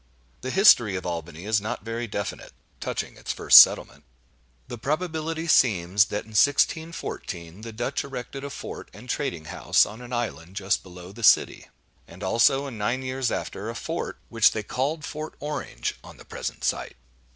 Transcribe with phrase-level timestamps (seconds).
[0.41, 4.03] The history of Albany is not very definite, touching its first settlement.
[4.67, 10.01] The probability seems, that, in 1614, the Dutch erected a fort and trading house on
[10.01, 11.67] an island just below the city;
[12.07, 16.25] and also, in nine years after, a fort, which they called Fort Orange, on the
[16.25, 16.97] present site.